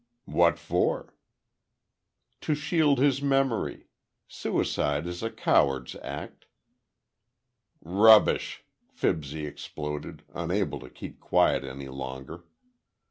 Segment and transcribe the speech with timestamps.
[0.25, 1.13] "What for?"
[2.39, 3.85] "To shield his memory.
[4.27, 6.47] Suicide is a coward's act."
[7.83, 12.45] "Rubbish!" Fibsy exploded, unable to keep quiet any longer.